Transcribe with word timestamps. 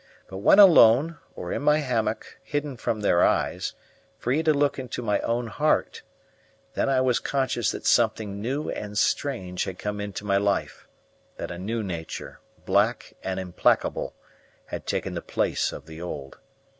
But 0.27 0.37
when 0.37 0.57
alone, 0.57 1.19
or 1.35 1.51
in 1.53 1.61
my 1.61 1.77
hammock, 1.77 2.39
hidden 2.41 2.75
from 2.75 3.01
their 3.01 3.23
eyes, 3.23 3.75
free 4.17 4.41
to 4.41 4.51
look 4.51 4.79
into 4.79 5.03
my 5.03 5.19
own 5.19 5.45
heart, 5.45 6.01
then 6.73 6.89
I 6.89 7.01
was 7.01 7.19
conscious 7.19 7.69
that 7.69 7.85
something 7.85 8.41
new 8.41 8.67
and 8.71 8.97
strange 8.97 9.65
had 9.65 9.77
come 9.77 10.01
into 10.01 10.25
my 10.25 10.37
life; 10.37 10.87
that 11.37 11.51
a 11.51 11.59
new 11.59 11.83
nature, 11.83 12.39
black 12.65 13.13
and 13.23 13.39
implacable, 13.39 14.15
had 14.65 14.87
taken 14.87 15.13
the 15.13 15.21
place 15.21 15.71
of 15.71 15.85
the 15.85 16.01
old. 16.01 16.39